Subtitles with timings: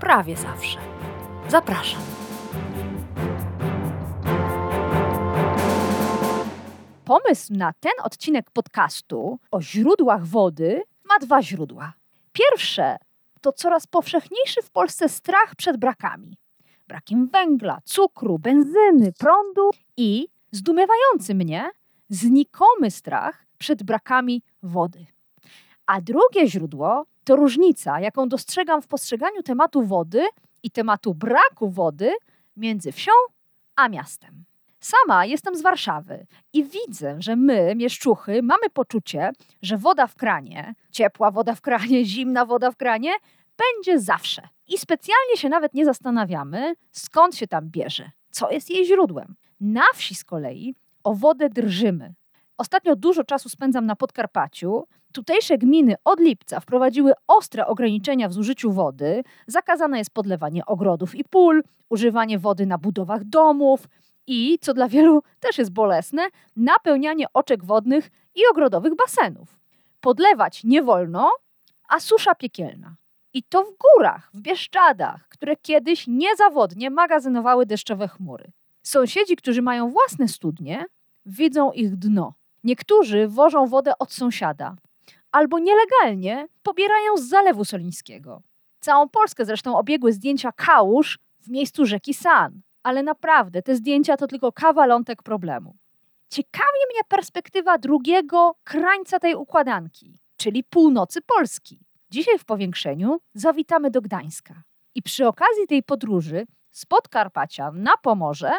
[0.00, 0.78] prawie zawsze.
[1.48, 2.02] Zapraszam.
[7.04, 11.92] Pomysł na ten odcinek podcastu o źródłach wody ma dwa źródła.
[12.32, 12.96] Pierwsze
[13.40, 16.36] to coraz powszechniejszy w Polsce strach przed brakami.
[16.88, 21.70] Brakiem węgla, cukru, benzyny, prądu i zdumiewający mnie
[22.08, 25.06] znikomy strach przed brakami wody.
[25.86, 30.26] A drugie źródło to różnica, jaką dostrzegam w postrzeganiu tematu wody
[30.62, 32.12] i tematu braku wody
[32.56, 33.12] między wsią
[33.76, 34.44] a miastem.
[34.80, 40.74] Sama jestem z Warszawy i widzę, że my, mieszczuchy, mamy poczucie, że woda w kranie,
[40.90, 43.12] ciepła woda w kranie, zimna woda w kranie,
[43.56, 44.48] będzie zawsze.
[44.68, 49.34] I specjalnie się nawet nie zastanawiamy, skąd się tam bierze, co jest jej źródłem.
[49.60, 52.14] Na wsi z kolei o wodę drżymy.
[52.58, 54.86] Ostatnio dużo czasu spędzam na Podkarpaciu.
[55.12, 59.22] Tutejsze gminy od lipca wprowadziły ostre ograniczenia w zużyciu wody.
[59.46, 63.88] Zakazane jest podlewanie ogrodów i pól, używanie wody na budowach domów
[64.26, 69.58] i, co dla wielu też jest bolesne, napełnianie oczek wodnych i ogrodowych basenów.
[70.00, 71.30] Podlewać nie wolno,
[71.88, 72.96] a susza piekielna.
[73.32, 78.52] I to w górach, w Bieszczadach, które kiedyś niezawodnie magazynowały deszczowe chmury.
[78.82, 80.84] Sąsiedzi, którzy mają własne studnie,
[81.26, 82.37] widzą ich dno.
[82.68, 84.76] Niektórzy wożą wodę od sąsiada
[85.32, 88.42] albo nielegalnie pobierają z zalewu solińskiego.
[88.80, 94.26] Całą Polskę zresztą obiegły zdjęcia kałuż w miejscu rzeki San, ale naprawdę te zdjęcia to
[94.26, 95.76] tylko kawalątek problemu.
[96.28, 101.80] Ciekawi mnie perspektywa drugiego krańca tej układanki, czyli północy Polski.
[102.10, 104.62] Dzisiaj w powiększeniu zawitamy do Gdańska.
[104.94, 108.50] I przy okazji tej podróży z Podkarpacia na Pomorze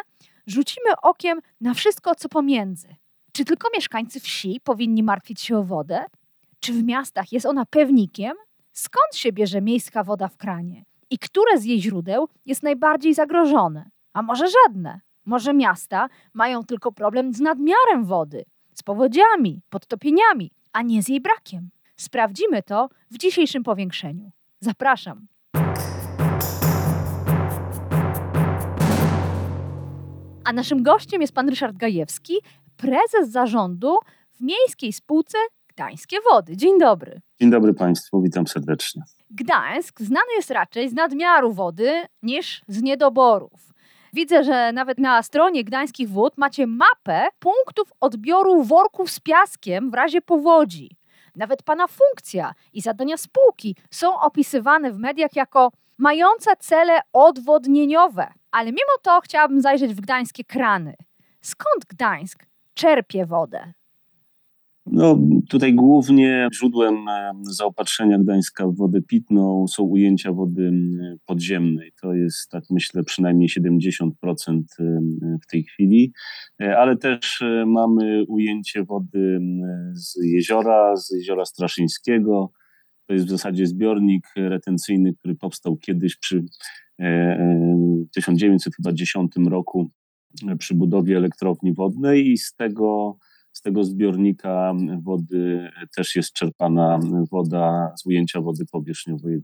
[0.46, 2.99] rzucimy okiem na wszystko, co pomiędzy.
[3.32, 6.04] Czy tylko mieszkańcy wsi powinni martwić się o wodę?
[6.60, 8.32] Czy w miastach jest ona pewnikiem?
[8.72, 10.84] Skąd się bierze miejska woda w kranie?
[11.10, 13.90] I które z jej źródeł jest najbardziej zagrożone?
[14.12, 15.00] A może żadne?
[15.24, 21.20] Może miasta mają tylko problem z nadmiarem wody, z powodziami, podtopieniami, a nie z jej
[21.20, 21.70] brakiem?
[21.96, 24.30] Sprawdzimy to w dzisiejszym powiększeniu.
[24.60, 25.26] Zapraszam.
[30.44, 32.34] A naszym gościem jest pan Ryszard Gajewski,
[32.80, 33.98] prezes zarządu
[34.34, 36.56] w Miejskiej Spółce Gdańskie Wody.
[36.56, 37.20] Dzień dobry.
[37.40, 39.02] Dzień dobry Państwu, witam serdecznie.
[39.30, 43.72] Gdańsk znany jest raczej z nadmiaru wody niż z niedoborów.
[44.12, 49.94] Widzę, że nawet na stronie Gdańskich Wód macie mapę punktów odbioru worków z piaskiem w
[49.94, 50.96] razie powodzi.
[51.36, 58.32] Nawet pana funkcja i zadania spółki są opisywane w mediach jako mające cele odwodnieniowe.
[58.50, 60.94] Ale mimo to chciałabym zajrzeć w gdańskie krany.
[61.40, 62.49] Skąd Gdańsk
[62.80, 63.72] czerpie wodę?
[64.86, 65.18] No,
[65.48, 70.72] tutaj głównie źródłem e, zaopatrzenia Gdańska w wodę pitną są ujęcia wody
[71.26, 71.92] podziemnej.
[72.02, 75.00] To jest, tak myślę, przynajmniej 70% e,
[75.42, 76.12] w tej chwili,
[76.62, 79.40] e, ale też mamy ujęcie wody
[79.92, 82.52] z jeziora, z jeziora Straszyńskiego.
[83.06, 86.44] To jest w zasadzie zbiornik retencyjny, który powstał kiedyś przy
[88.14, 89.90] 1910 roku
[90.58, 93.16] przy budowie elektrowni wodnej i z tego
[93.52, 96.98] z tego zbiornika wody też jest czerpana
[97.30, 99.40] woda z ujęcia wody powierzchniowej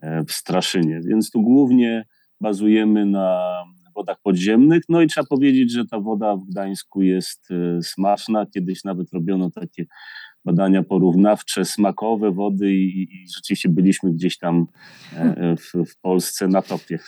[0.00, 1.00] e, w Straszynie.
[1.04, 2.04] Więc tu głównie
[2.40, 3.52] bazujemy na
[3.94, 4.82] wodach podziemnych.
[4.88, 8.46] No i trzeba powiedzieć, że ta woda w Gdańsku jest e, smaczna.
[8.46, 9.86] Kiedyś nawet robiono takie
[10.44, 14.66] badania porównawcze, smakowe wody i, i rzeczywiście byliśmy gdzieś tam
[15.16, 16.98] e, w, w, Polsce na topie.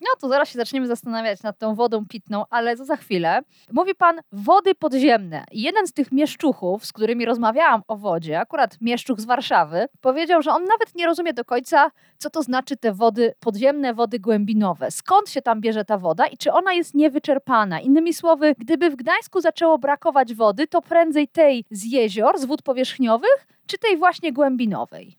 [0.00, 3.40] No to zaraz się zaczniemy zastanawiać nad tą wodą pitną, ale to za chwilę.
[3.72, 5.44] Mówi pan wody podziemne.
[5.52, 10.52] Jeden z tych mieszczuchów, z którymi rozmawiałam o wodzie, akurat mieszczuch z Warszawy, powiedział, że
[10.52, 14.90] on nawet nie rozumie do końca, co to znaczy te wody podziemne, wody głębinowe.
[14.90, 17.80] Skąd się tam bierze ta woda i czy ona jest niewyczerpana?
[17.80, 22.62] Innymi słowy, gdyby w Gdańsku zaczęło brakować wody, to prędzej tej z jezior, z wód
[22.74, 25.16] powierzchniowych, czy tej właśnie głębinowej?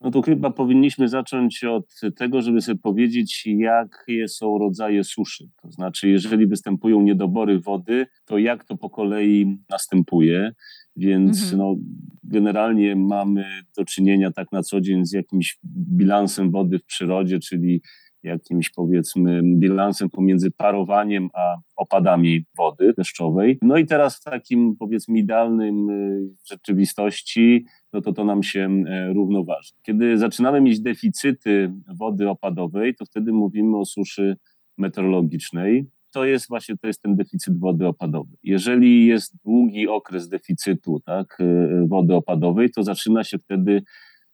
[0.00, 5.48] No to chyba powinniśmy zacząć od tego, żeby sobie powiedzieć, jakie są rodzaje suszy.
[5.62, 10.52] To znaczy, jeżeli występują niedobory wody, to jak to po kolei następuje.
[10.96, 11.58] Więc mhm.
[11.58, 11.76] no,
[12.24, 13.44] generalnie mamy
[13.76, 15.58] do czynienia tak na co dzień z jakimś
[15.96, 17.82] bilansem wody w przyrodzie, czyli
[18.22, 23.58] jakimś powiedzmy bilansem pomiędzy parowaniem a opadami wody deszczowej.
[23.62, 29.12] No i teraz w takim powiedzmy idealnym y, rzeczywistości, no to to nam się e,
[29.12, 29.72] równoważy.
[29.82, 34.36] Kiedy zaczynamy mieć deficyty wody opadowej, to wtedy mówimy o suszy
[34.78, 35.86] meteorologicznej.
[36.12, 38.36] To jest właśnie to jest ten deficyt wody opadowej.
[38.42, 43.82] Jeżeli jest długi okres deficytu tak, y, wody opadowej, to zaczyna się wtedy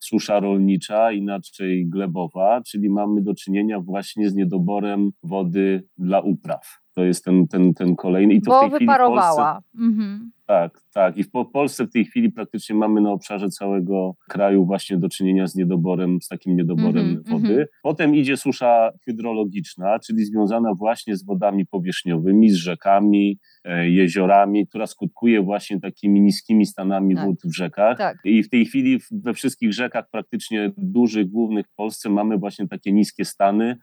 [0.07, 6.81] susza rolnicza, inaczej glebowa, czyli mamy do czynienia właśnie z niedoborem wody dla upraw.
[6.95, 8.35] To jest ten, ten, ten kolejny.
[8.35, 9.53] I to Bo w tej wyparowała.
[9.53, 10.31] Polsce, mhm.
[10.47, 11.17] Tak, tak.
[11.17, 15.47] I w Polsce w tej chwili praktycznie mamy na obszarze całego kraju właśnie do czynienia
[15.47, 17.55] z niedoborem, z takim niedoborem mm -hmm, wody.
[17.55, 17.69] Mm -hmm.
[17.83, 24.87] Potem idzie susza hydrologiczna, czyli związana właśnie z wodami powierzchniowymi, z rzekami, e, jeziorami, która
[24.87, 27.27] skutkuje właśnie takimi niskimi stanami tak.
[27.27, 27.99] wód w rzekach.
[27.99, 28.19] Tak.
[28.25, 32.93] I w tej chwili we wszystkich rzekach praktycznie dużych, głównych w Polsce mamy właśnie takie
[32.93, 33.77] niskie stany.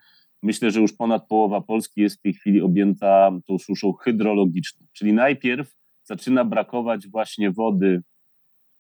[0.44, 4.86] Myślę, że już ponad połowa Polski jest w tej chwili objęta tą suszą hydrologiczną.
[4.94, 8.02] Czyli najpierw zaczyna brakować właśnie wody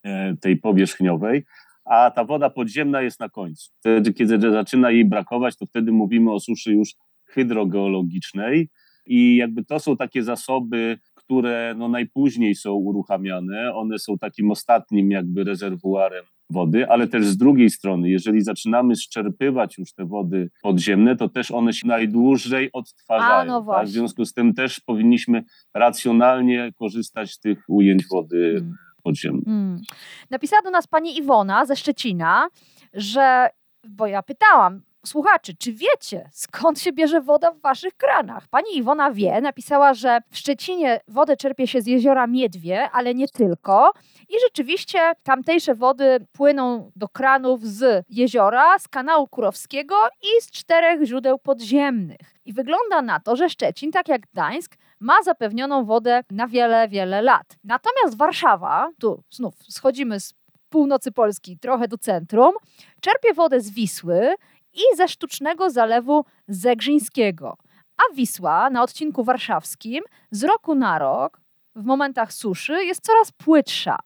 [0.03, 1.43] e, tej powierzchniowej,
[1.85, 3.71] a ta woda podziemna jest na końcu.
[3.79, 8.69] Wtedy, kiedy zaczyna jej brakować, to wtedy mówimy o suszy już hydrogeologicznej
[9.05, 13.73] i jakby to są takie zasoby, które no najpóźniej są uruchamiane.
[13.75, 19.77] One są takim ostatnim jakby rezerwuarem wody, ale też z drugiej strony, jeżeli zaczynamy szczerpywać
[19.77, 23.41] już te wody podziemne, to też one się najdłużej odtwarzają.
[23.41, 23.87] A, no tak?
[23.87, 28.75] W związku z tym też powinniśmy racjonalnie korzystać z tych ujęć wody hmm.
[29.03, 29.45] podziemnej.
[29.45, 29.81] Hmm.
[30.29, 32.47] Napisała do nas pani Iwona ze Szczecina,
[32.93, 33.49] że,
[33.87, 38.47] bo ja pytałam, słuchaczy, czy wiecie, skąd się bierze woda w waszych kranach?
[38.47, 43.27] Pani Iwona wie, napisała, że w Szczecinie wodę czerpie się z jeziora Miedwie, ale nie
[43.27, 43.91] tylko.
[44.29, 51.03] I rzeczywiście tamtejsze wody płyną do kranów z jeziora, z kanału Kurowskiego i z czterech
[51.03, 52.33] źródeł podziemnych.
[52.45, 57.21] I wygląda na to, że Szczecin, tak jak Gdańsk, ma zapewnioną wodę na wiele, wiele
[57.21, 57.57] lat.
[57.63, 60.33] Natomiast Warszawa, tu znów schodzimy z
[60.73, 62.53] północy Polski trochę do centrum,
[63.01, 64.35] czerpie wodę z Wisły
[64.73, 67.57] i ze sztucznego zalewu Zegrzyńskiego.
[67.97, 71.41] A Wisła na odcinku warszawskim z roku na rok
[71.75, 73.99] w momentach suszy jest coraz płytsza.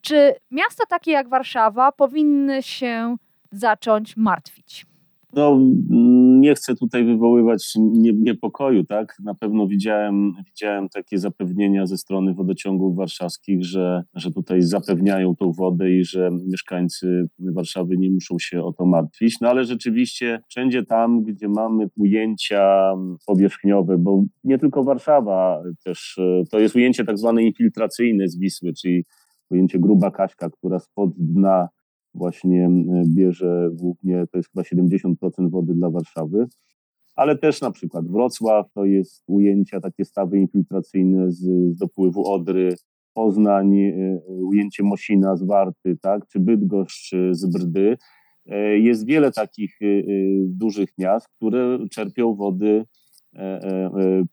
[0.00, 3.16] Czy miasta takie jak Warszawa powinny się
[3.52, 4.89] zacząć martwić?
[5.32, 5.58] No,
[6.40, 7.72] nie chcę tutaj wywoływać
[8.14, 9.16] niepokoju, tak?
[9.24, 15.52] Na pewno widziałem, widziałem takie zapewnienia ze strony wodociągów warszawskich, że, że tutaj zapewniają tą
[15.52, 19.40] wodę i że mieszkańcy Warszawy nie muszą się o to martwić.
[19.40, 22.92] No ale rzeczywiście wszędzie tam, gdzie mamy ujęcia
[23.26, 29.04] powierzchniowe, bo nie tylko Warszawa też, to jest ujęcie tak zwane infiltracyjne z Wisły, czyli
[29.50, 31.68] ujęcie gruba kaśka, która spod dna
[32.14, 32.68] właśnie
[33.16, 36.46] bierze głównie, to jest chyba 70% wody dla Warszawy,
[37.16, 41.40] ale też na przykład Wrocław to jest ujęcia, takie stawy infiltracyjne z,
[41.74, 42.74] z dopływu Odry,
[43.14, 47.96] Poznań, e, e, ujęcie Mosina z Warty, tak, czy Bydgoszcz z Brdy.
[48.46, 49.78] E, jest wiele takich
[50.44, 52.84] dużych miast, które czerpią wody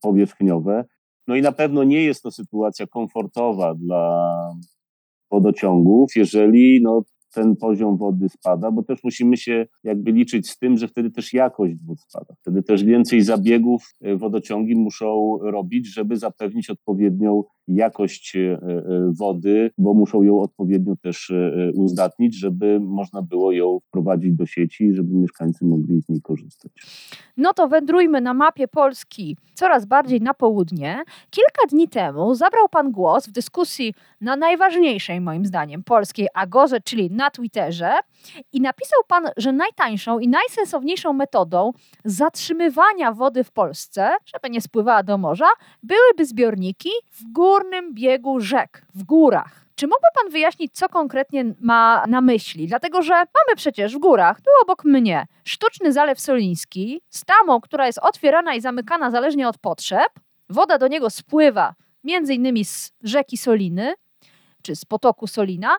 [0.02, 0.86] powierzchniowe.
[1.28, 4.34] No i na pewno nie jest to sytuacja komfortowa dla
[5.32, 7.04] wodociągów, jeżeli no,
[7.34, 11.34] ten poziom wody spada, bo też musimy się jakby liczyć z tym, że wtedy też
[11.34, 12.34] jakość wód spada.
[12.42, 19.72] Wtedy też więcej zabiegów e, wodociągi muszą robić, żeby zapewnić odpowiednią jakość e, e, wody,
[19.78, 21.34] bo muszą ją odpowiednio też
[21.76, 26.72] uzdatnić, żeby można było ją wprowadzić do sieci, żeby mieszkańcy mogli z niej korzystać.
[27.38, 31.04] No to wędrujmy na mapie Polski coraz bardziej na południe.
[31.30, 37.12] Kilka dni temu zabrał Pan głos w dyskusji na najważniejszej moim zdaniem polskiej Agorze, czyli
[37.18, 38.00] na Twitterze
[38.54, 41.72] i napisał Pan, że najtańszą i najsensowniejszą metodą
[42.06, 45.50] zatrzymywania wody w Polsce, żeby nie spływała do morza,
[45.84, 49.68] byłyby zbiorniki w górnym biegu rzek, w górach.
[49.76, 52.68] Czy mógłby Pan wyjaśnić, co konkretnie ma na myśli?
[52.68, 57.88] Dlatego, że mamy przecież w górach, tu obok mnie, sztuczny zalew soliński z tamą, która
[57.88, 60.10] jest otwierana i zamykana zależnie od potrzeb.
[60.50, 63.94] Woda do niego spływa między innymi z rzeki Soliny,
[64.62, 65.78] czy z potoku Solina,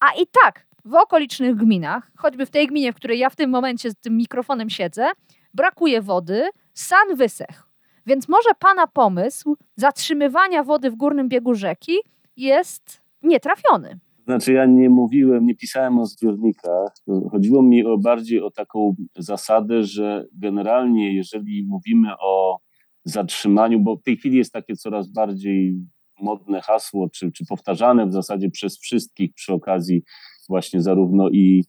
[0.00, 3.50] a i tak w okolicznych gminach, choćby w tej gminie, w której ja w tym
[3.50, 5.06] momencie z tym mikrofonem siedzę,
[5.54, 7.62] brakuje wody, san wysechł.
[8.06, 11.92] Więc może Pana pomysł zatrzymywania wody w górnym biegu rzeki
[12.36, 13.98] jest nietrafiony.
[14.24, 16.92] Znaczy ja nie mówiłem, nie pisałem o zbiornikach.
[17.30, 22.58] Chodziło mi o bardziej o taką zasadę, że generalnie jeżeli mówimy o
[23.04, 25.76] zatrzymaniu, bo w tej chwili jest takie coraz bardziej
[26.24, 30.02] modne hasło, czy, czy powtarzane w zasadzie przez wszystkich przy okazji
[30.48, 31.64] właśnie zarówno i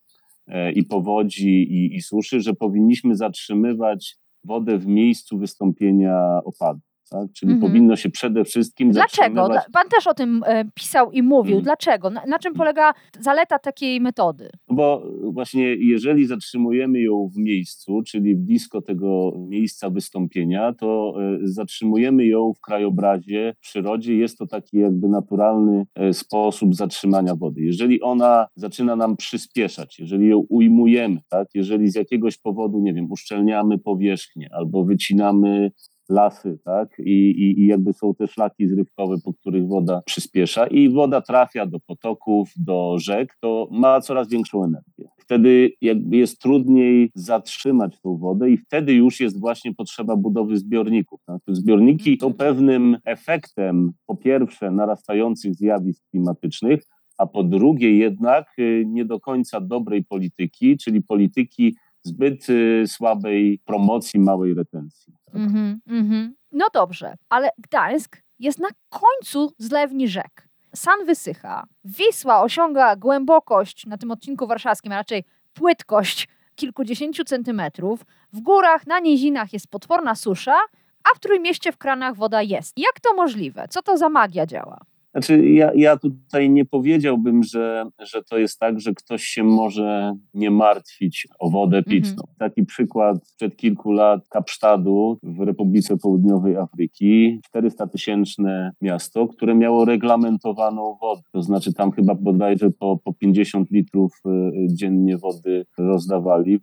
[0.48, 6.80] e, i powodzi, i, i suszy, że powinniśmy zatrzymywać wodę w miejscu wystąpienia opadu.
[7.10, 7.32] Tak?
[7.34, 7.72] Czyli mhm.
[7.72, 8.92] powinno się przede wszystkim.
[8.92, 9.50] Dlaczego?
[9.74, 11.58] Pan też o tym e, pisał i mówił.
[11.58, 11.64] Mhm.
[11.64, 12.10] Dlaczego?
[12.10, 14.50] Na, na, czym polega zaleta takiej metody?
[14.70, 22.26] Bo właśnie, jeżeli zatrzymujemy ją w miejscu, czyli blisko tego miejsca wystąpienia, to e, zatrzymujemy
[22.26, 24.16] ją w krajobrazie, w przyrodzie.
[24.16, 27.62] Jest to taki jakby naturalny e, sposób zatrzymania wody.
[27.62, 31.48] Jeżeli ona zaczyna nam przyspieszać, jeżeli ją ujmujemy, tak?
[31.54, 35.72] jeżeli z jakiegoś powodu, nie wiem, uszczelniamy powierzchnię albo wycinamy
[36.10, 37.00] lasy, tak?
[37.00, 41.66] I, i, I jakby są te szlaki zrywkowe, po których woda przyspiesza i woda trafia
[41.66, 45.08] do potoków, do rzek, to ma coraz większą energię.
[45.18, 51.20] Wtedy jakby jest trudniej zatrzymać tą wodę i wtedy już jest właśnie potrzeba budowy zbiorników.
[51.26, 51.42] Tak?
[51.48, 56.82] Zbiorniki są pewnym efektem, po pierwsze, narastających zjawisk klimatycznych,
[57.18, 63.60] a po drugie jednak y, nie do końca dobrej polityki, czyli polityki zbyt y, słabej
[63.66, 65.14] promocji małej retencji.
[65.34, 66.30] Mm-hmm, mm-hmm.
[66.52, 70.50] No dobrze, ale Gdańsk jest na końcu zlewni rzek.
[70.76, 78.40] San wysycha, Wisła osiąga głębokość na tym odcinku warszawskim, a raczej płytkość kilkudziesięciu centymetrów, w
[78.40, 80.58] górach, na nizinach jest potworna susza,
[81.04, 82.74] a w Trójmieście w kranach woda jest.
[82.78, 83.68] Jak to możliwe?
[83.70, 84.78] Co to za magia działa?
[85.16, 90.14] Znaczy, ja, ja tutaj nie powiedziałbym, że, że to jest tak, że ktoś się może
[90.34, 91.96] nie martwić o wodę mhm.
[91.96, 92.24] pitną.
[92.24, 92.36] Mhm.
[92.40, 97.40] Taki przykład sprzed kilku lat Kapsztadu w Republice Południowej Afryki.
[97.46, 101.22] 400 tysięczne miasto, które miało reglamentowaną wodę.
[101.32, 106.60] To znaczy tam chyba bodajże po, po 50 litrów y, dziennie wody rozdawali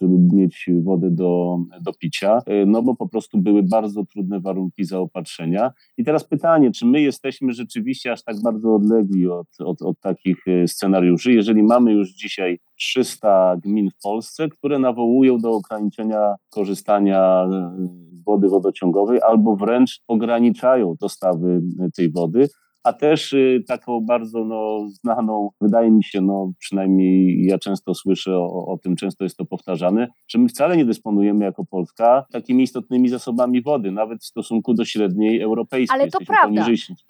[0.00, 4.84] żeby mieć wodę do, do picia, e, no bo po prostu były bardzo trudne warunki
[4.84, 5.72] zaopatrzenia.
[5.96, 10.48] I teraz pytanie, czy my jesteśmy rzeczywiście aż tak bardzo odlegli od, od, od takich
[10.48, 17.46] e, scenariuszy, jeżeli mamy już dzisiaj 300 gmin w Polsce, które nawołują do ograniczenia korzystania
[17.48, 21.62] z e, wody wodociągowej albo wręcz ograniczają dostawy
[21.96, 22.48] tej wody,
[22.84, 28.36] a też y, taką bardzo no, znaną, wydaje mi się, no, przynajmniej ja często słyszę
[28.36, 32.62] o, o, tym, często jest to powtarzane, że my wcale nie dysponujemy jako Polska takimi
[32.62, 36.00] istotnymi zasobami wody, nawet w stosunku do średniej europejskiej.
[36.00, 36.66] Ale to prawda,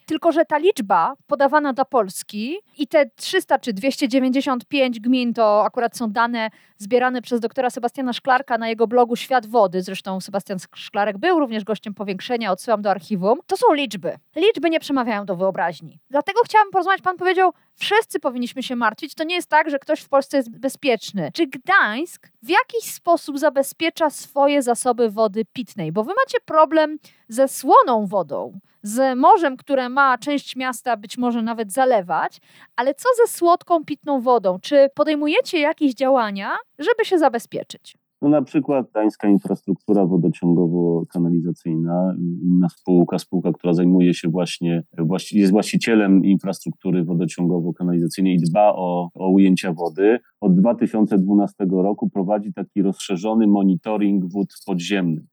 [0.07, 5.97] tylko że ta liczba podawana dla Polski i te 300 czy 295 gmin to akurat
[5.97, 11.19] są dane zbierane przez doktora Sebastiana Szklarka na jego blogu Świat Wody, zresztą Sebastian Szklarek
[11.19, 13.39] był również gościem powiększenia, odsyłam do archiwum.
[13.47, 14.13] To są liczby.
[14.37, 15.64] Liczby nie przemawiają do wyobraźni
[16.11, 19.15] Dlatego chciałabym porozmawiać, pan powiedział, wszyscy powinniśmy się martwić.
[19.15, 21.31] To nie jest tak, że ktoś w Polsce jest bezpieczny.
[21.35, 25.93] Czy Gdańsk w jakiś sposób zabezpiecza swoje zasoby wody pitnej?
[25.93, 31.43] Bo wy macie problem ze słoną wodą, z morzem, które ma część miasta być może
[31.43, 32.41] nawet zalewać,
[32.77, 34.59] ale co ze słodką pitną wodą?
[34.63, 37.97] Czy podejmujecie jakieś działania, żeby się zabezpieczyć?
[38.25, 44.83] No na przykład Gdańska Infrastruktura Wodociągowo-Kanalizacyjna, inna spółka, spółka, która zajmuje się właśnie,
[45.33, 50.19] jest właścicielem infrastruktury wodociągowo-kanalizacyjnej i dba o, o ujęcia wody.
[50.41, 55.25] Od 2012 roku prowadzi taki rozszerzony monitoring wód podziemnych,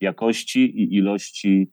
[0.00, 1.70] jakości i ilości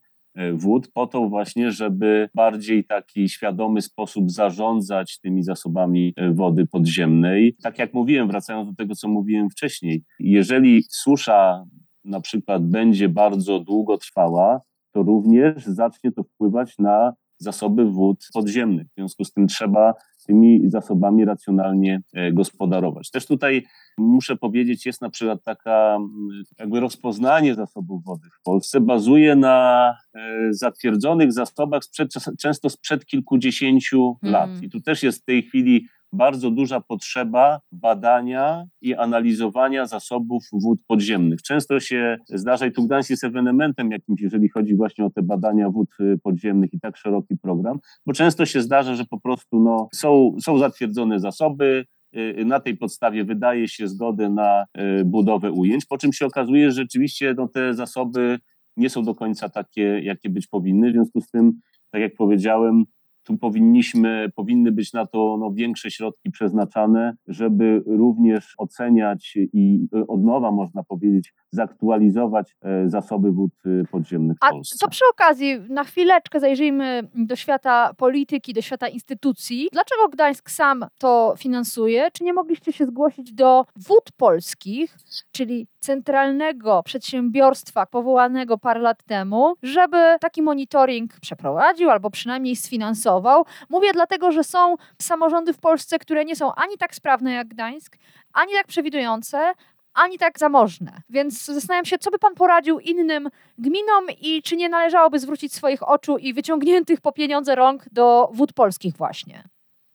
[0.53, 7.55] wód, po to właśnie, żeby bardziej taki świadomy sposób zarządzać tymi zasobami e, wody podziemnej.
[7.63, 11.63] Tak jak mówiłem, wracając do tego, co mówiłem wcześniej, jeżeli susza
[12.05, 18.87] na przykład będzie bardzo długo trwała, to również zacznie to wpływać na zasoby wód podziemnych.
[18.87, 19.93] W związku z tym trzeba
[20.27, 23.11] tymi zasobami racjonalnie e, gospodarować.
[23.11, 23.63] Też tutaj
[23.97, 29.93] muszę powiedzieć, jest na przykład taka mm, jakby rozpoznanie zasobów wody w Polsce bazuje na
[30.15, 34.33] e, zatwierdzonych zasobach sprzed, często sprzed kilkudziesięciu hmm.
[34.33, 34.63] lat.
[34.63, 40.79] I tu też jest w tej chwili bardzo duża potrzeba badania i analizowania zasobów wód
[40.87, 41.41] podziemnych.
[41.41, 45.69] Często się zdarza, i tu Gdańsk jest ewenementem jakimś, jeżeli chodzi właśnie o te badania
[45.69, 49.87] wód y, podziemnych i tak szeroki program, bo często się zdarza, że po prostu no,
[49.93, 51.85] są, są zatwierdzone zasoby,
[52.15, 54.65] y, na tej podstawie wydaje się zgodę na
[54.99, 58.39] y, budowę ujęć, po czym się okazuje, że rzeczywiście no, te zasoby
[58.77, 60.89] nie są do końca takie, jakie być powinny.
[60.89, 61.59] W związku z tym,
[61.91, 62.85] tak jak powiedziałem,
[63.27, 70.07] tu powinniśmy, powinny być na to no, większe środki przeznaczane, żeby również oceniać i e,
[70.07, 75.83] od nowa, można powiedzieć, zaktualizować e, zasoby wód e, podziemnych A to przy okazji, na
[75.83, 79.67] chwileczkę zajrzyjmy do świata polityki, do świata instytucji.
[79.71, 82.11] Dlaczego Gdańsk sam to finansuje?
[82.13, 84.97] Czy nie mogliście się zgłosić do wód polskich,
[85.31, 93.45] czyli centralnego przedsiębiorstwa powołanego parę lat temu, żeby taki monitoring przeprowadził albo przynajmniej sfinansował?
[93.69, 97.97] Mówię dlatego, że są samorządy w Polsce, które nie są ani tak sprawne jak Gdańsk,
[98.33, 99.53] ani tak przewidujące,
[99.93, 101.01] ani tak zamożne.
[101.09, 105.89] Więc zastanawiam się, co by pan poradził innym gminom i czy nie należałoby zwrócić swoich
[105.89, 109.43] oczu i wyciągniętych po pieniądze rąk do wód polskich właśnie.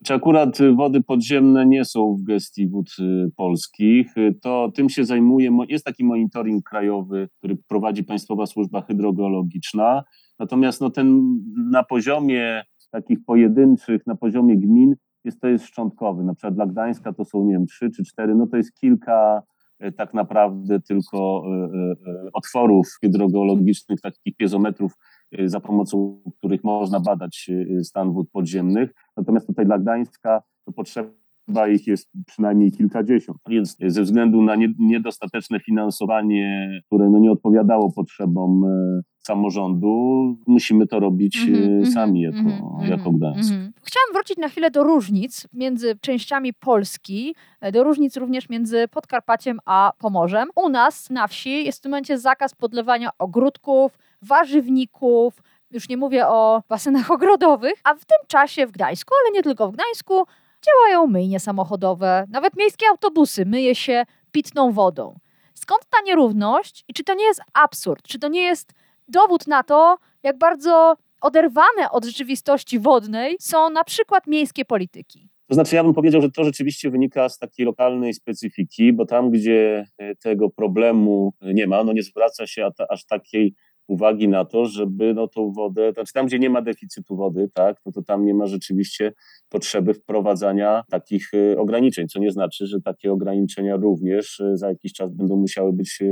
[0.04, 4.14] Czy akurat wody podziemne nie są w gestii wód y, polskich?
[4.42, 10.04] To tym się zajmuje, jest taki monitoring krajowy, który prowadzi Państwowa Służba Hydrogeologiczna.
[10.38, 11.38] Natomiast no, ten
[11.70, 14.94] na poziomie takich pojedynczych, na poziomie gmin
[15.24, 16.24] jest to jest szczątkowy.
[16.24, 19.42] Na przykład dla Gdańska to są, nie wiem, trzy czy cztery, no to jest kilka
[19.82, 21.70] E, tak naprawdę tylko e,
[22.10, 24.92] e, otworów hydrogeologicznych, takich piezometrów,
[25.46, 27.50] za pomocą których można badać
[27.82, 28.90] stan wód podziemnych.
[29.16, 31.10] Natomiast tutaj dla Gdańska to potrzeba
[31.74, 33.38] ich jest przynajmniej kilkadziesiąt.
[33.48, 38.64] Więc ze względu na niedostateczne finansowanie, które no nie odpowiadało potrzebom
[39.18, 39.90] samorządu,
[40.46, 43.52] musimy to robić mm -hmm, sami jako, mm -hmm, jako Gdańsk.
[43.52, 43.72] Mm -hmm.
[43.82, 49.58] Chciałam wrócić na chwilę do różnic między częściami Polski, e, do różnic również między Podkarpaciem
[49.64, 50.48] a Pomorzem.
[50.56, 56.28] U nas na wsi jest w tym momencie zakaz podlewania ogródków, warzywników, już nie mówię
[56.28, 60.14] o basenach ogrodowych, a w tym czasie w Gdańsku, ale nie tylko w Gdańsku,
[60.66, 65.18] działają myjnie samochodowe, nawet miejskie autobusy myje się pitną wodą.
[65.54, 68.02] Skąd ta nierówność i czy to nie jest absurd?
[68.08, 68.72] Czy to nie jest
[69.08, 75.28] dowód na to, jak bardzo oderwane od rzeczywistości wodnej są na przykład miejskie polityki.
[75.48, 79.30] To znaczy, ja bym powiedział, że to rzeczywiście wynika z takiej lokalnej specyfiki, bo tam,
[79.30, 83.54] gdzie e, tego problemu nie ma, no nie zwraca się aż takiej
[83.86, 87.76] uwagi na to, żeby no, tą wodę, znaczy tam, gdzie nie ma deficytu wody, tak,
[87.86, 89.12] no to tam nie ma rzeczywiście
[89.48, 94.92] potrzeby wprowadzania takich e, ograniczeń, co nie znaczy, że takie ograniczenia również e, za jakiś
[94.92, 96.02] czas będą musiały być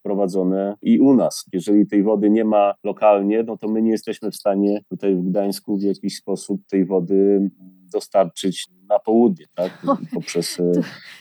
[0.00, 1.44] wprowadzone i u nas.
[1.52, 5.22] Jeżeli tej wody nie ma lokalnie, no to my nie jesteśmy w stanie tutaj w
[5.22, 7.50] Gdańsku w jakiś sposób tej wody
[7.92, 9.82] dostarczyć na południe, tak?
[10.14, 10.72] Poprzez e,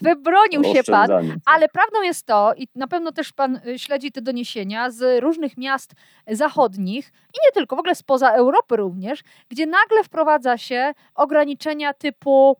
[0.01, 1.25] Wybronił się pan, tak.
[1.45, 5.57] ale prawdą jest to, i na pewno też pan e, śledzi te doniesienia z różnych
[5.57, 5.93] miast
[6.27, 12.55] zachodnich i nie tylko, w ogóle spoza Europy również, gdzie nagle wprowadza się ograniczenia typu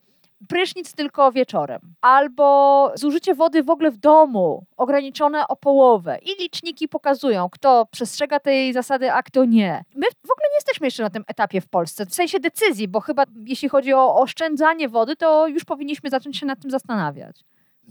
[0.48, 6.88] prysznic tylko wieczorem, albo zużycie wody w ogóle w domu ograniczone o połowę i liczniki
[6.88, 9.84] pokazują, kto przestrzega tej zasady, a kto nie.
[9.96, 13.00] My w ogóle nie jesteśmy jeszcze na tym etapie w Polsce, w sensie decyzji, bo
[13.00, 17.44] chyba jeśli chodzi o oszczędzanie wody, to już powinniśmy zacząć się nad tym zastanawiać.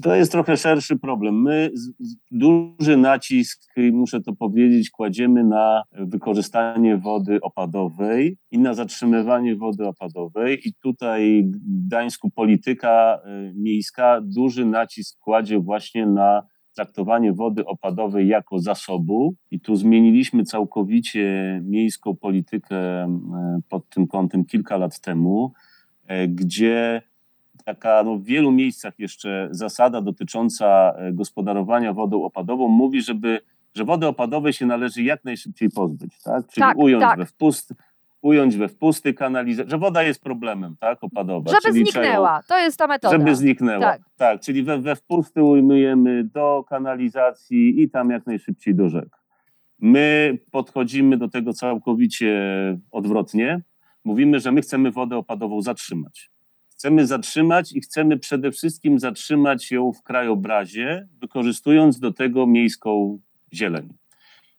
[0.03, 1.43] To jest trochę szerszy problem.
[1.43, 1.71] My
[2.31, 10.69] duży nacisk, muszę to powiedzieć, kładziemy na wykorzystanie wody opadowej i na zatrzymywanie wody opadowej.
[10.69, 13.19] I tutaj w Gdańsku polityka
[13.51, 16.43] y, miejska duży nacisk kładzie właśnie na
[16.75, 19.35] traktowanie wody opadowej jako zasobu.
[19.51, 23.09] I tu zmieniliśmy całkowicie miejską politykę y,
[23.69, 25.53] pod tym kątem kilka lat temu,
[26.11, 27.03] y, gdzie
[27.75, 33.41] taka no, w wielu miejscach jeszcze zasada dotycząca e, gospodarowania wodą opadową mówi, żeby,
[33.75, 36.47] że wody opadowej się należy jak najszybciej pozbyć, tak?
[36.47, 37.19] Czyli tak, ująć, tak.
[37.19, 37.75] We wpust,
[38.23, 41.53] ująć we wpusty kanalizację, że woda jest problemem, tak, opadowa.
[41.63, 43.19] Żeby zniknęła, to jest ta metoda.
[43.19, 48.75] Żeby zniknęła, tak, tak czyli we, we wpusty ujmujemy do kanalizacji i tam jak najszybciej
[48.75, 49.09] do rzek.
[49.79, 52.37] My podchodzimy do tego całkowicie
[52.91, 53.61] odwrotnie.
[54.05, 56.31] Mówimy, że my chcemy wodę opadową zatrzymać.
[56.79, 63.19] Chcemy zatrzymać i chcemy przede wszystkim zatrzymać ją w krajobrazie, wykorzystując do tego miejską
[63.55, 63.89] zieleń.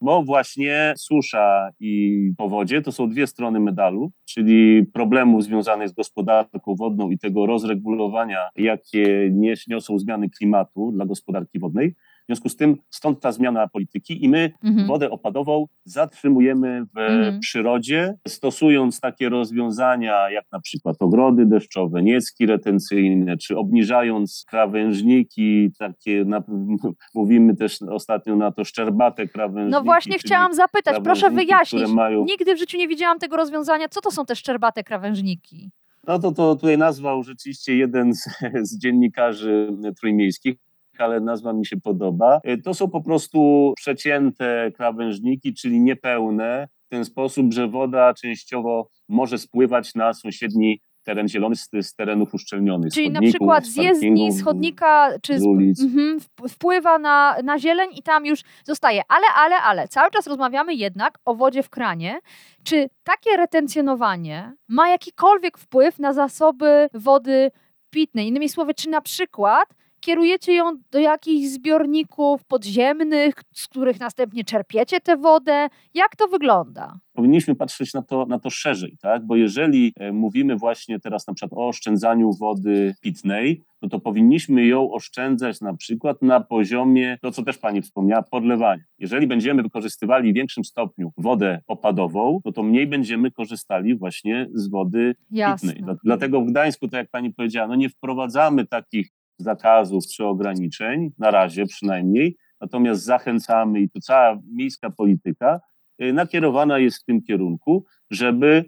[0.01, 6.75] Bo właśnie susza i powodzie to są dwie strony medalu, czyli problemów związanych z gospodarką
[6.75, 9.31] wodną i tego rozregulowania, jakie
[9.67, 11.95] niosą zmiany klimatu dla gospodarki wodnej.
[12.29, 14.87] W związku z tym stąd ta zmiana polityki i my mhm.
[14.87, 17.39] wodę opadową zatrzymujemy w mhm.
[17.39, 26.25] przyrodzie, stosując takie rozwiązania jak na przykład ogrody deszczowe, niecki retencyjne, czy obniżając krawężniki, takie
[26.25, 26.43] na,
[27.15, 29.71] mówimy też ostatnio na to szczerbate krawężniki.
[29.71, 31.87] No właśnie chciałam zapytać, proszę wyjaśnić.
[31.87, 32.25] Mają...
[32.25, 33.89] Nigdy w życiu nie widziałam tego rozwiązania.
[33.89, 35.71] Co to są te szczerbate krawężniki?
[36.07, 38.29] No to, to tutaj nazwał rzeczywiście jeden z,
[38.69, 40.55] z dziennikarzy trójmiejskich
[41.01, 42.39] ale nazwa mi się podoba.
[42.43, 48.89] E, to są po prostu przecięte krawężniki, czyli niepełne, w ten sposób, że woda częściowo
[49.09, 52.93] może spływać na sąsiedni teren zielony z, z terenów uszczelnionych.
[52.93, 55.45] Czyli na przykład z jezdni, z chodnika, czy z,
[55.83, 59.01] mhm, wpływa na, na zieleń i tam już zostaje.
[59.07, 62.19] Ale, ale, ale, cały czas rozmawiamy jednak o wodzie w kranie.
[62.63, 67.51] Czy takie retencjonowanie ma jakikolwiek wpływ na zasoby wody
[67.89, 68.27] pitnej?
[68.27, 75.01] Innymi słowy, czy na przykład kierujecie ją do jakichś zbiorników podziemnych, z których następnie czerpiecie
[75.01, 75.67] tę wodę?
[75.93, 76.99] Jak to wygląda?
[77.13, 79.25] Powinniśmy patrzeć na to, na to szerzej, tak?
[79.25, 84.65] bo jeżeli e, mówimy właśnie teraz na przykład o oszczędzaniu wody pitnej, no to powinniśmy
[84.65, 88.83] ją oszczędzać na przykład na poziomie, to co też Pani wspomniała, podlewania.
[88.99, 94.69] Jeżeli będziemy wykorzystywali w większym stopniu wodę opadową, no to mniej będziemy korzystali właśnie z
[94.69, 95.73] wody Jasne.
[95.73, 95.95] pitnej.
[96.03, 99.09] Dlatego w Gdańsku, tak jak Pani powiedziała, no nie wprowadzamy takich
[99.39, 105.59] zakazów czy ograniczeń, na razie przynajmniej, natomiast zachęcamy i to cała miejska polityka
[106.01, 108.65] y, nakierowana jest w tym kierunku, żeby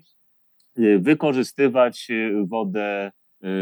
[0.79, 3.11] y, wykorzystywać y, wodę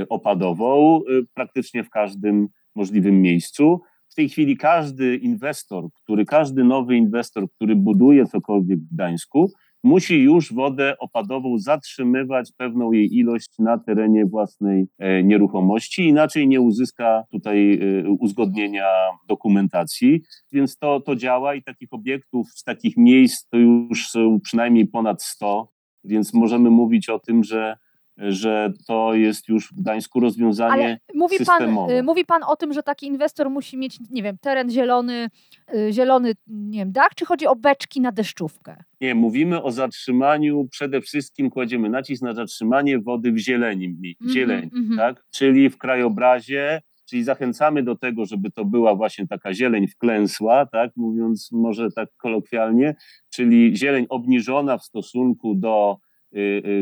[0.09, 1.01] opadową
[1.33, 3.81] praktycznie w każdym możliwym miejscu.
[4.09, 9.51] W tej chwili każdy inwestor, który, każdy nowy inwestor, który buduje cokolwiek w Gdańsku,
[9.83, 16.61] musi już wodę opadową zatrzymywać pewną jej ilość na terenie własnej e, nieruchomości, inaczej nie
[16.61, 18.87] uzyska tutaj e, uzgodnienia
[19.27, 20.21] dokumentacji.
[20.51, 25.23] Więc to, to działa i takich obiektów z takich miejsc to już są przynajmniej ponad
[25.23, 25.71] 100,
[26.03, 27.77] więc możemy mówić o tym, że
[28.19, 31.95] że to jest już w Gdańsku rozwiązanie Ale mówi systemowe.
[31.95, 35.29] Pan, mówi Pan o tym, że taki inwestor musi mieć, nie wiem, teren zielony,
[35.73, 38.83] y, zielony nie wiem, dach, czy chodzi o beczki na deszczówkę?
[39.01, 44.71] Nie, mówimy o zatrzymaniu, przede wszystkim kładziemy nacisk na zatrzymanie wody w zieleni, mhm, zieleni
[44.73, 44.97] mm -hmm.
[44.97, 45.25] tak?
[45.31, 50.91] czyli w krajobrazie, czyli zachęcamy do tego, żeby to była właśnie taka zieleń wklęsła, tak?
[50.95, 52.95] mówiąc może tak kolokwialnie,
[53.29, 56.08] czyli zieleń obniżona w stosunku do Y, y,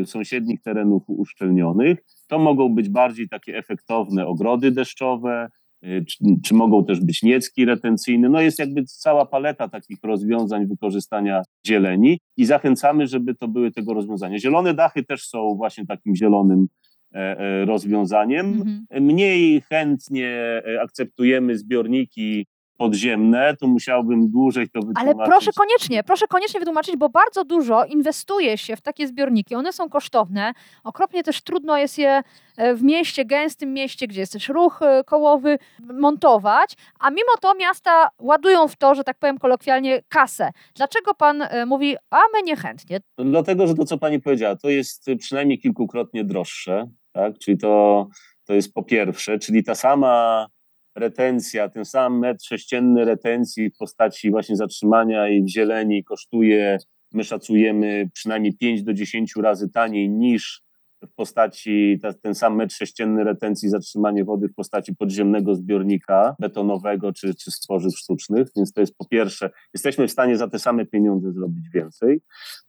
[0.04, 1.98] sąsiednich terenów uszczelnionych.
[2.28, 5.48] To mogą być bardziej takie efektowne ogrody deszczowe,
[5.84, 8.28] y, czy, czy, mogą też być niecki retencyjne.
[8.28, 13.94] No jest jakby cała paleta takich rozwiązań wykorzystania zieleni i zachęcamy, żeby to były tego
[13.94, 14.38] rozwiązania.
[14.38, 16.66] Zielone dachy też są właśnie takim zielonym
[17.14, 18.46] e, e, rozwiązaniem.
[18.46, 19.04] Mhm.
[19.04, 20.28] Mniej chętnie
[20.66, 22.46] e, akceptujemy zbiorniki
[22.78, 25.18] podziemne, to musiałbym dłużej to wytłumaczyć.
[25.18, 29.54] Ale proszę koniecznie, proszę koniecznie wytłumaczyć, bo bardzo dużo inwestuje się w takie zbiorniki.
[29.54, 30.52] One są kosztowne.
[30.84, 32.22] Okropnie też trudno jest je
[32.56, 37.54] e, w mieście, gęstym mieście, gdzie jest też ruch e, kołowy, montować, a mimo to
[37.54, 40.50] miasta ładują w to, że tak powiem kolokwialnie, kasę.
[40.74, 43.00] Dlaczego pan e, mówi, a my niechętnie?
[43.18, 47.38] Dlatego, że to, co pani powiedziała, to jest przynajmniej kilkukrotnie droższe, tak?
[47.38, 48.06] Czyli to,
[48.44, 50.46] to jest po pierwsze, czyli ta sama
[50.94, 56.78] retencja, ten sam metr sześcienny retencji w postaci właśnie zatrzymania i w zieleni kosztuje,
[57.12, 60.62] my szacujemy przynajmniej 5 do 10 razy taniej niż
[61.02, 67.12] w postaci, ta, ten sam metr sześcienny retencji, zatrzymanie wody w postaci podziemnego zbiornika betonowego
[67.12, 68.48] czy, czy stworzyw sztucznych.
[68.56, 72.20] Więc to jest po pierwsze, jesteśmy w stanie za te same pieniądze zrobić więcej.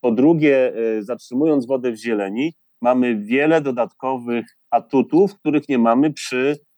[0.02, 6.56] Po drugie, y, zatrzymując wodę w zieleni, mamy wiele dodatkowych atutów, których nie mamy przy
[6.56, 6.69] E, e,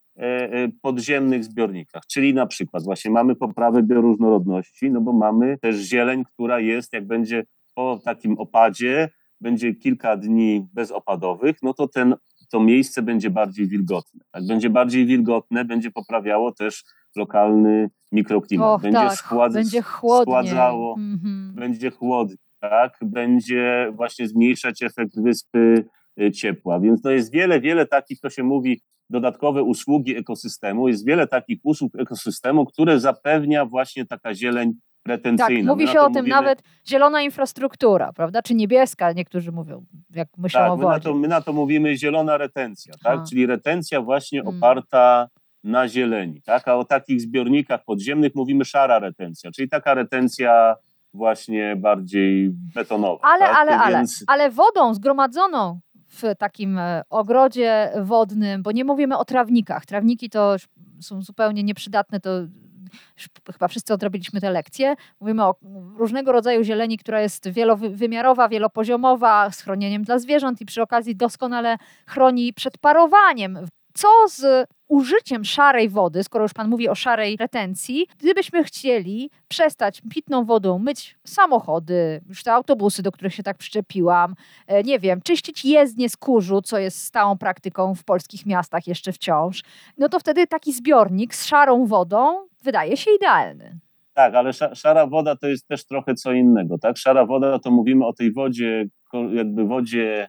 [0.81, 2.03] podziemnych zbiornikach.
[2.07, 7.07] Czyli na przykład właśnie mamy poprawę bioróżnorodności, no bo mamy też zieleń, która jest, jak
[7.07, 7.43] będzie
[7.75, 9.09] po takim opadzie,
[9.41, 12.15] będzie kilka dni bezopadowych, no to ten,
[12.51, 14.23] to miejsce będzie bardziej wilgotne.
[14.35, 16.83] Jak będzie bardziej wilgotne, będzie poprawiało też
[17.15, 18.75] lokalny mikroklimat.
[18.75, 21.51] Och, będzie, tak, schładz, będzie schładzało, mm-hmm.
[21.53, 22.97] będzie chłodnie, tak?
[23.01, 25.85] będzie właśnie zmniejszać efekt wyspy
[26.33, 26.79] ciepła.
[26.79, 30.87] Więc to jest wiele, wiele takich, to się mówi, dodatkowe usługi ekosystemu.
[30.87, 34.73] Jest wiele takich usług ekosystemu, które zapewnia właśnie taka zieleń
[35.07, 35.71] retencyjna.
[35.71, 36.35] Tak, mówi się o tym mówimy...
[36.35, 38.41] nawet zielona infrastruktura, prawda?
[38.41, 40.87] Czy niebieska, niektórzy mówią, jak myślą tak, o wodzie.
[40.87, 43.19] My na, to, my na to mówimy zielona retencja, tak?
[43.29, 44.57] Czyli retencja właśnie hmm.
[44.57, 45.27] oparta
[45.63, 46.67] na zieleni, tak?
[46.67, 50.75] A o takich zbiornikach podziemnych mówimy szara retencja, czyli taka retencja
[51.13, 53.19] właśnie bardziej betonowa.
[53.21, 53.55] Ale, tak?
[53.57, 54.23] ale, ale, Więc...
[54.27, 55.79] ale wodą zgromadzoną
[56.11, 59.85] w takim e, ogrodzie wodnym, bo nie mówimy o trawnikach.
[59.85, 60.55] Trawniki to
[60.99, 62.29] są zupełnie nieprzydatne, to
[63.53, 64.95] chyba wszyscy odrobiliśmy te lekcje.
[65.19, 65.55] Mówimy o
[65.97, 72.53] różnego rodzaju zieleni, która jest wielowymiarowa, wielopoziomowa, schronieniem dla zwierząt i przy okazji doskonale chroni
[72.53, 78.63] przed parowaniem co z użyciem szarej wody, skoro już Pan mówi o szarej retencji, gdybyśmy
[78.63, 84.35] chcieli przestać pitną wodą myć samochody, już te autobusy, do których się tak przyczepiłam,
[84.67, 89.11] e, nie wiem, czyścić jezdnie z kurzu, co jest stałą praktyką w polskich miastach jeszcze
[89.11, 89.63] wciąż,
[89.97, 93.79] no to wtedy taki zbiornik z szarą wodą wydaje się idealny.
[94.13, 96.97] Tak, ale szara woda to jest też trochę co innego, tak?
[96.97, 98.85] Szara woda to mówimy o tej wodzie,
[99.33, 100.27] jakby wodzie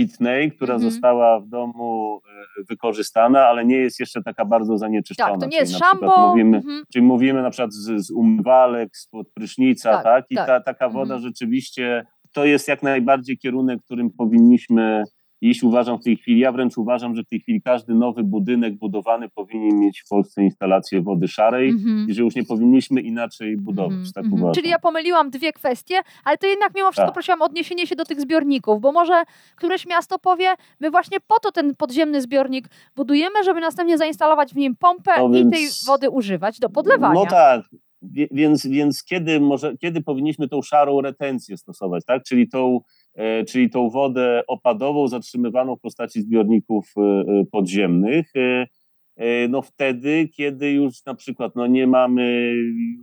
[0.00, 0.90] pitnej, która mhm.
[0.90, 2.20] została w domu
[2.60, 5.30] e, wykorzystana, ale nie jest jeszcze taka bardzo zanieczyszczona.
[5.30, 6.28] Tak, to nie jest szambo.
[6.28, 6.82] Mówimy, mhm.
[6.92, 10.04] Czyli mówimy na przykład z, z umywalek, spod prysznica, tak?
[10.04, 10.24] tak?
[10.30, 10.46] I tak.
[10.46, 11.22] Ta, taka woda mhm.
[11.22, 15.04] rzeczywiście to jest jak najbardziej kierunek, którym powinniśmy
[15.40, 15.62] iść.
[15.62, 19.28] Uważam w tej chwili, ja wręcz uważam, że w tej chwili każdy nowy budynek budowany
[19.28, 22.06] powinien mieć w Polsce instalację wody szarej Mhm.
[22.08, 23.92] i że już nie powinniśmy inaczej budować.
[23.92, 24.42] Mhm, tak mhm.
[24.42, 24.54] uważam.
[24.54, 27.14] Czyli ja pomyliłam dwie kwestie, ale to jednak mimo wszystko Tak.
[27.14, 29.22] prosiłam o odniesienie się do tych zbiorników, bo może
[29.56, 30.46] któreś miasto powie,
[30.80, 35.28] my właśnie po to ten podziemny zbiornik budujemy, żeby następnie zainstalować w nim pompę No
[35.28, 37.14] i więc- tej wody używać do podlewania.
[37.14, 37.62] No tak,
[38.30, 42.22] więc, więc kiedy, może, kiedy powinniśmy tą szarą retencję stosować, tak?
[42.22, 42.80] czyli, tą,
[43.48, 48.26] czyli tą wodę opadową zatrzymywaną w postaci zbiorników e, e, podziemnych.
[48.36, 48.66] E,
[49.16, 52.54] e, no wtedy, kiedy już na przykład no nie mamy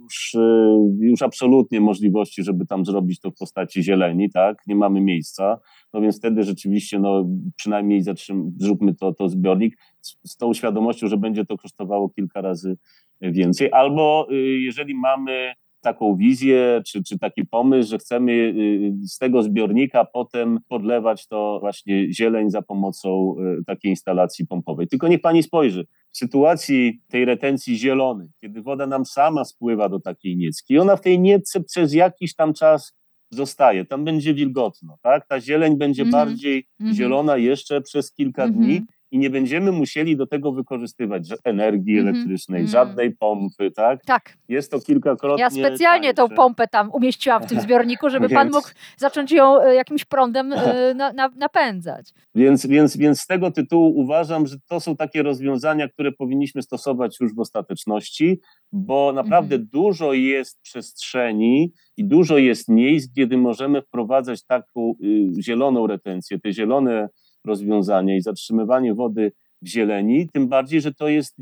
[0.04, 4.58] już, e, już absolutnie możliwości, żeby tam zrobić to w postaci zieleni, tak?
[4.68, 5.60] nie mamy miejsca,
[5.94, 11.08] no więc wtedy rzeczywiście no, przynajmniej zatrzym- zróbmy to, to zbiornik z, z tą świadomością,
[11.08, 12.78] że będzie to kosztowało kilka razy
[13.22, 13.72] więcej.
[13.72, 15.54] Albo y, jeżeli mamy
[15.88, 21.58] taką wizję, czy, czy taki pomysł, że chcemy y, z tego zbiornika potem podlewać to
[21.60, 24.88] właśnie zieleń za pomocą y, takiej instalacji pompowej.
[24.88, 30.00] Tylko niech pani spojrzy, w sytuacji tej retencji zielonej, kiedy woda nam sama spływa do
[30.00, 32.94] takiej niecki, ona w tej niecce przez jakiś tam czas
[33.32, 35.28] zostaje, tam będzie wilgotno, tak?
[35.28, 36.12] Ta zieleń będzie Mhm.
[36.28, 36.96] bardziej Mhm.
[36.96, 38.64] zielona jeszcze przez kilka Mhm.
[38.64, 42.16] dni i nie będziemy musieli do tego wykorzystywać energii Mhm.
[42.16, 42.72] elektrycznej, Mhm.
[42.72, 44.06] żadnej pompy, tak?
[44.06, 46.36] Tak, Jest to kilkakrotnie ja specjalnie tą tańsze.
[46.36, 48.68] pompę tam umieściłam w tym zbiorniku, żeby pan Więc- mógł
[48.98, 52.10] zacząć ją e, jakimś prądem e, na, na, napędzać.
[52.36, 57.18] Więc, więc, więc z tego tytułu uważam, że to są takie rozwiązania, które powinniśmy stosować
[57.20, 58.40] już w ostateczności,
[58.72, 59.70] bo naprawdę Mhm.
[59.74, 66.54] dużo jest przestrzeni i dużo jest miejsc, kiedy możemy wprowadzać taką y, zieloną retencję, te
[66.54, 67.10] zielone
[67.48, 69.32] rozwiązania i zatrzymywanie wody
[69.62, 71.36] w zieleni, tym bardziej, że to jest,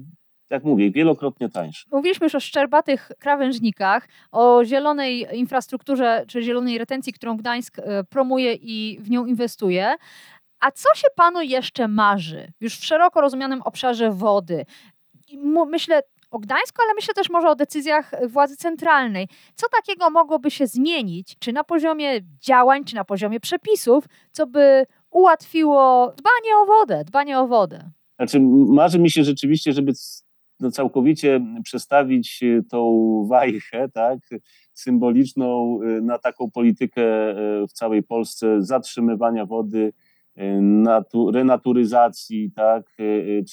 [0.50, 1.86] jak mówię, wielokrotnie tańsze.
[1.92, 8.54] Mówiliśmy już o szczerbatych krawężnikach, o zielonej infrastrukturze, czy zielonej retencji, którą Gdańsk e, promuje
[8.54, 9.96] i w nią inwestuje.
[10.60, 14.66] A co się panu jeszcze marzy, już w szeroko rozumianym obszarze wody?
[15.68, 19.28] Myślę o Gdańsku, ale myślę też może o decyzjach władzy centralnej.
[19.56, 24.86] Co takiego mogłoby się zmienić, czy na poziomie działań, czy na poziomie przepisów, co by
[25.16, 27.90] ułatwiło dbanie o wodę, dbanie o wodę?
[28.16, 29.94] Znaczy, marzy mi się rzeczywiście, żeby
[30.60, 32.90] no, całkowicie przestawić y, tą
[33.30, 34.20] wajchę, tak,
[34.74, 37.02] symboliczną y, na taką politykę
[37.32, 39.94] y, w całej Polsce zatrzymywania wody,
[40.62, 42.84] natu, renaturyzacji, tak,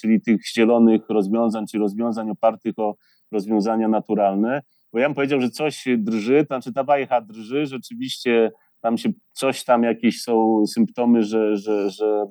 [0.00, 2.96] czyli tych zielonych rozwiązań, czy rozwiązań opartych o
[3.32, 4.62] rozwiązania naturalne.
[4.92, 9.12] Bo ja bym powiedział, że coś drży, to znaczy ta wajcha drży, rzeczywiście tam się
[9.32, 12.26] coś tam jakieś są symptomy, że, że, że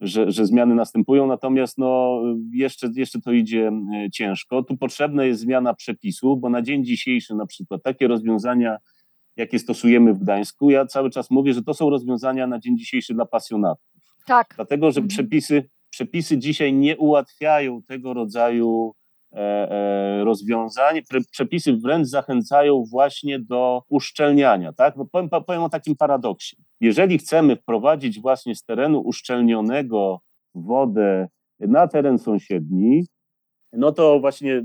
[0.00, 2.22] że, że zmiany następują, natomiast no,
[2.52, 4.62] jeszcze, jeszcze to idzie e, ciężko.
[4.62, 8.76] Tu potrzebna jest zmiana przepisów, bo na dzień dzisiejszy na przykład takie rozwiązania,
[9.36, 13.14] jakie stosujemy w Gdańsku, ja cały czas mówię, że to są rozwiązania na dzień dzisiejszy
[13.14, 13.86] dla pasjonatów,
[14.26, 14.52] Tak.
[14.56, 15.08] dlatego że Mhm.
[15.08, 18.94] przepisy, przepisy dzisiaj nie ułatwiają tego rodzaju
[20.24, 21.00] rozwiązań.
[21.08, 24.72] Pre, przepisy wręcz zachęcają właśnie do uszczelniania.
[24.72, 24.96] Tak?
[24.96, 26.56] No powiem, powiem o takim paradoksie.
[26.80, 30.20] Jeżeli chcemy wprowadzić właśnie z terenu uszczelnionego
[30.54, 31.28] wodę
[31.60, 33.06] na teren sąsiedni,
[33.72, 34.62] no to właśnie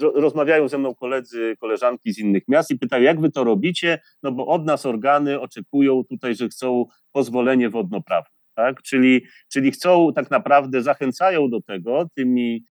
[0.00, 3.98] ro- rozmawiają ze mną koledzy, koleżanki z innych miast i pytają, jak wy to robicie,
[4.22, 8.82] no bo od nas organy oczekują tutaj, że chcą pozwolenie wodnoprawne, tak?
[8.82, 12.73] Czyli, czyli chcą tak naprawdę, zachęcają do tego tymi e,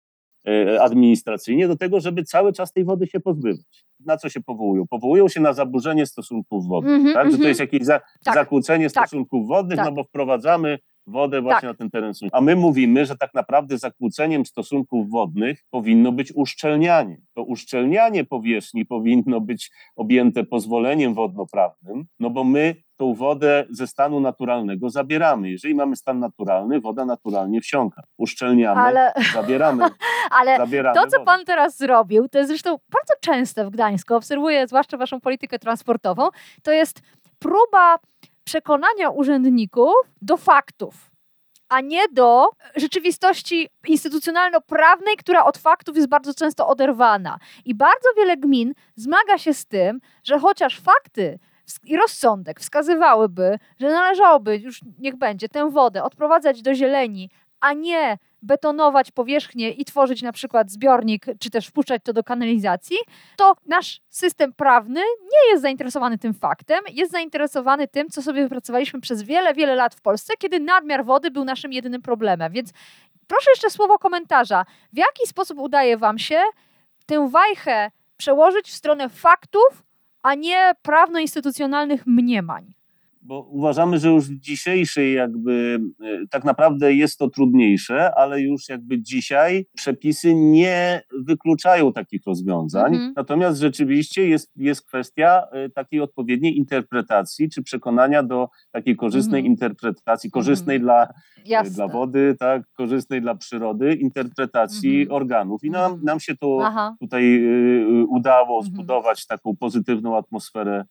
[0.81, 3.85] administracyjnie, do tego, żeby cały czas tej wody się pozbywać.
[4.05, 4.87] Na co się powołują?
[4.89, 7.25] Powołują się na zaburzenie stosunków wodnych, Mhm, tak?
[7.25, 7.47] Że to mhm.
[7.47, 9.85] jest jakieś za, Tak, zakłócenie tak, stosunków wodnych, tak.
[9.85, 11.69] no bo wprowadzamy wodę właśnie Tak.
[11.69, 12.13] na ten teren.
[12.31, 17.17] A my mówimy, że tak naprawdę zakłóceniem stosunków wodnych powinno być uszczelnianie.
[17.33, 24.19] To uszczelnianie powierzchni powinno być objęte pozwoleniem wodnoprawnym, no bo my tą wodę ze stanu
[24.19, 25.49] naturalnego zabieramy.
[25.49, 28.03] Jeżeli mamy stan naturalny, woda naturalnie wsiąka.
[28.17, 29.83] Uszczelniamy, Ale, zabieramy,
[30.39, 31.25] ale zabieramy to, co wodę.
[31.25, 36.29] pan teraz zrobił, to jest zresztą bardzo częste w Gdańsku, obserwuję zwłaszcza waszą politykę transportową,
[36.63, 37.01] to jest
[37.39, 37.99] próba
[38.47, 41.11] przekonania urzędników do faktów,
[41.69, 47.39] a nie do rzeczywistości instytucjonalno-prawnej, która od faktów jest bardzo często oderwana.
[47.65, 51.39] I bardzo wiele gmin zmaga się z tym, że chociaż fakty
[51.83, 57.29] i rozsądek wskazywałyby, że należałoby, już niech będzie, tę wodę odprowadzać do zieleni,
[57.59, 62.97] a nie betonować powierzchnię i tworzyć na przykład zbiornik, czy też wpuszczać to do kanalizacji,
[63.37, 69.01] to nasz system prawny nie jest zainteresowany tym faktem, jest zainteresowany tym, co sobie wypracowaliśmy
[69.01, 72.53] przez wiele, wiele lat w Polsce, kiedy nadmiar wody był naszym jedynym problemem.
[72.53, 72.71] Więc
[73.27, 74.65] proszę jeszcze słowo komentarza.
[74.93, 76.41] W jaki sposób udaje Wam się
[77.05, 79.83] tę wajchę przełożyć w stronę faktów,
[80.21, 82.76] a nie prawno-instytucjonalnych mniemań?
[83.27, 88.69] Bo uważamy, że już w dzisiejszej jakby e, tak naprawdę jest to trudniejsze, ale już
[88.69, 92.93] jakby dzisiaj przepisy nie wykluczają takich rozwiązań.
[92.93, 93.13] Mhm.
[93.15, 99.53] Natomiast rzeczywiście jest, jest kwestia e, takiej odpowiedniej interpretacji czy przekonania do takiej korzystnej mhm.
[99.53, 100.83] interpretacji, korzystnej mhm.
[101.45, 105.15] dla, e, dla wody, tak, korzystnej dla przyrody, interpretacji mhm.
[105.15, 105.63] organów.
[105.63, 106.03] I nam, mhm.
[106.03, 106.95] nam się to Aha.
[106.99, 107.43] tutaj
[108.09, 108.63] udało mhm.
[108.63, 110.85] zbudować taką pozytywną atmosferę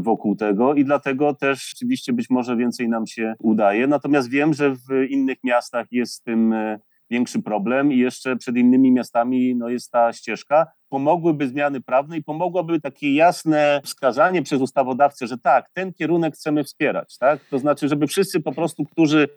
[0.00, 3.86] wokół tego i dlatego też rzeczywiście być może więcej nam się udaje.
[3.86, 6.78] Natomiast wiem, że w innych miastach jest z tym e,
[7.10, 12.22] większy problem i jeszcze przed innymi miastami no, jest ta ścieżka pomogłyby zmiany prawne i
[12.22, 17.18] pomogłoby takie jasne wskazanie przez ustawodawcę, że tak, ten kierunek chcemy wspierać.
[17.18, 17.40] Tak?
[17.50, 19.28] To znaczy, żeby wszyscy po prostu, którzy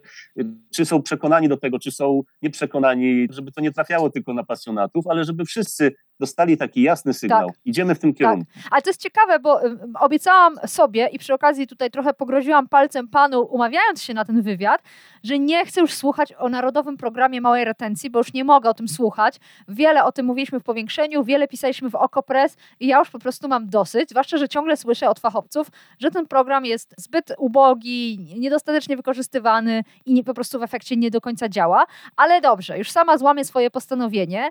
[0.74, 5.06] czy są przekonani do tego, czy są nieprzekonani, żeby to nie trafiało tylko na pasjonatów,
[5.06, 7.46] ale żeby wszyscy dostali taki jasny sygnał.
[7.46, 7.58] Tak.
[7.64, 8.18] Idziemy w tym tak.
[8.18, 8.52] kierunku.
[8.54, 8.64] Tak.
[8.70, 9.60] Ale to jest ciekawe, bo
[10.00, 14.82] obiecałam sobie i przy okazji tutaj trochę pogroziłam palcem panu, umawiając się na ten wywiad,
[15.22, 18.74] że nie chcę już słuchać o Narodowym Programie Małej Retencji, bo już nie mogę o
[18.74, 19.40] tym słuchać.
[19.68, 23.48] Wiele o tym mówiliśmy w powiększeniu, wiele pisaliśmy w Okopres i ja już po prostu
[23.48, 28.96] mam dosyć, zwłaszcza, że ciągle słyszę od fachowców, że ten program jest zbyt ubogi, niedostatecznie
[28.96, 31.84] wykorzystywany i nie, po prostu w efekcie nie do końca działa.
[32.16, 34.50] Ale dobrze, już sama złamię swoje postanowienie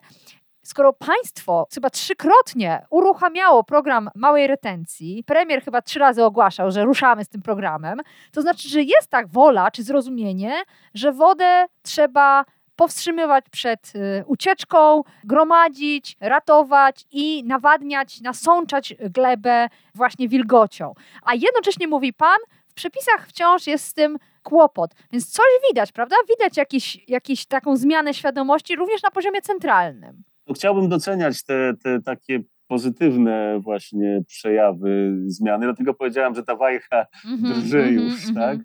[0.64, 7.26] skoro państwo chyba trzykrotnie uruchamiało program małej retencji, premier chyba trzy razy ogłaszał, że ruszamy
[7.26, 8.00] z tym programem,
[8.32, 10.54] to znaczy, że jest tak wola czy zrozumienie,
[10.94, 12.46] że wodę trzeba
[12.80, 20.94] powstrzymywać przed y, ucieczką, gromadzić, ratować i nawadniać, nasączać glebę właśnie wilgocią.
[21.24, 22.38] A jednocześnie mówi pan,
[22.68, 24.92] w przepisach wciąż jest z tym kłopot.
[25.12, 26.16] Więc coś widać, prawda?
[26.30, 30.24] Widać jakiś, jakiś taką zmianę świadomości również na poziomie centralnym.
[30.56, 37.38] Chciałbym doceniać te, te takie pozytywne właśnie przejawy zmiany, dlatego powiedziałem, że ta wajcha mm
[37.38, 38.36] -hmm, drży mm -hmm, już, mm -hmm.
[38.36, 38.58] tak?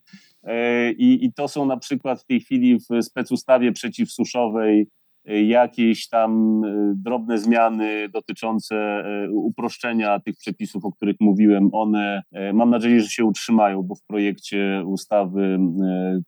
[0.45, 4.89] E, I, I to są na przykład w tej chwili w specustawie przeciwsuszowej
[5.25, 11.69] e, jakieś tam e, drobne zmiany dotyczące uproszczenia tych przepisów, o których mówiłem.
[11.73, 15.59] One mam nadzieję, że się utrzymają, bo w projekcie ustawy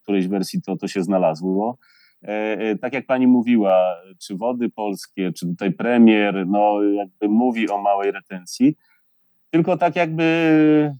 [0.03, 1.79] którejś wersji to, to się znalazło.
[2.81, 8.13] Tak jak pani mówiła, czy wody polskie, czy tutaj premier, no jakby mówi o małej
[8.13, 8.77] retencji,
[9.51, 10.25] tylko tak jakby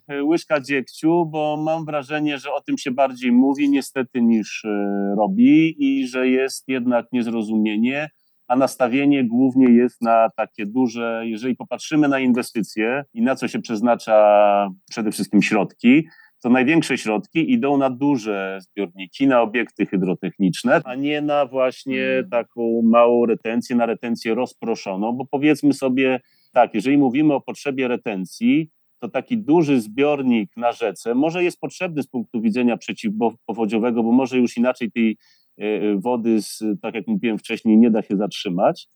[0.09, 5.15] e, łyżka dziegciu, bo mam wrażenie, że o tym się bardziej mówi niestety niż e,
[5.17, 8.09] robi i że jest jednak niezrozumienie,
[8.49, 13.59] a nastawienie głównie jest na takie duże, jeżeli popatrzymy na inwestycje i na co się
[13.59, 16.07] przeznacza przede wszystkim środki,
[16.43, 22.31] to największe środki idą na duże zbiorniki, na obiekty hydrotechniczne, a nie na właśnie hmm.
[22.31, 26.21] taką małą retencję, na retencję rozproszoną, bo powiedzmy sobie,
[26.57, 32.03] tak, jeżeli mówimy o potrzebie retencji, to taki duży zbiornik na rzece może jest potrzebny
[32.03, 35.17] z punktu widzenia przeciwpowodziowego, bo może już inaczej tej
[35.59, 38.89] e, wody, z, tak jak mówiłem wcześniej, nie da się zatrzymać,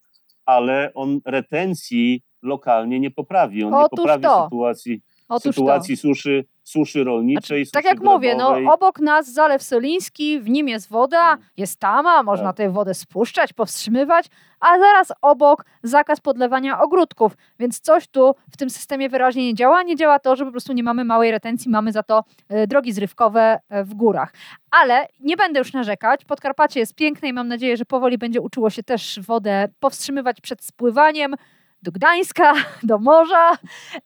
[0.44, 3.64] ale on retencji lokalnie nie poprawi.
[3.64, 4.44] On Otóż nie poprawi to.
[4.44, 5.00] sytuacji,
[5.38, 7.64] sytuacji suszy suszy rolniczej.
[7.64, 12.22] Znaczy, tak jak mówię, no, obok nas Zalew Soliński, w nim jest woda, jest tama,
[12.22, 12.56] można tak.
[12.56, 14.26] tę wodę spuszczać, powstrzymywać,
[14.60, 19.82] a zaraz obok zakaz podlewania ogródków, więc coś tu w tym systemie wyraźnie nie działa.
[19.82, 22.92] Nie działa to, że po prostu nie mamy małej retencji, mamy za to y, drogi
[22.92, 24.32] zrywkowe y, w górach.
[24.70, 26.24] Ale nie będę już narzekać.
[26.24, 30.64] Podkarpacie jest piękne i mam nadzieję, że powoli będzie uczyło się też wodę powstrzymywać przed
[30.64, 31.34] spływaniem
[31.82, 33.58] do Gdańska, do morza.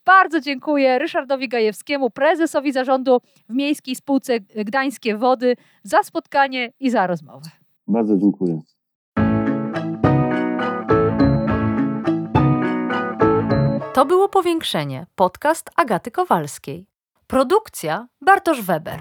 [0.04, 7.06] Bardzo dziękuję Ryszardowi Gajewskiemu, prezesowi zarządu w Miejskiej Spółce Gdańskie Wody za spotkanie i za
[7.06, 7.50] rozmowę.
[7.86, 8.60] Bardzo dziękuję.
[13.94, 16.86] To było Powiększenie, podcast Agaty Kowalskiej.
[17.26, 19.00] Produkcja Bartosz Weber.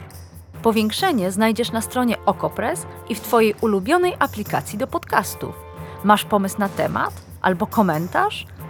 [0.63, 5.55] Powiększenie znajdziesz na stronie Okopres i w Twojej ulubionej aplikacji do podcastów.
[6.03, 8.45] Masz pomysł na temat albo komentarz?